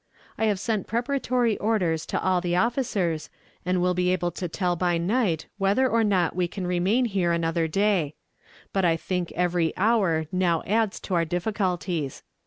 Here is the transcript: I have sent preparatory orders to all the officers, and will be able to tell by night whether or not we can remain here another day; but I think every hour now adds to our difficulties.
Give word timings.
I 0.35 0.45
have 0.45 0.59
sent 0.59 0.87
preparatory 0.87 1.59
orders 1.59 2.07
to 2.07 2.19
all 2.19 2.41
the 2.41 2.55
officers, 2.55 3.29
and 3.63 3.79
will 3.83 3.93
be 3.93 4.09
able 4.09 4.31
to 4.31 4.47
tell 4.47 4.75
by 4.75 4.97
night 4.97 5.45
whether 5.59 5.87
or 5.87 6.03
not 6.03 6.35
we 6.35 6.47
can 6.47 6.65
remain 6.65 7.05
here 7.05 7.31
another 7.31 7.67
day; 7.67 8.15
but 8.73 8.83
I 8.83 8.97
think 8.97 9.31
every 9.33 9.77
hour 9.77 10.25
now 10.31 10.63
adds 10.65 10.99
to 11.01 11.13
our 11.13 11.25
difficulties. 11.25 12.23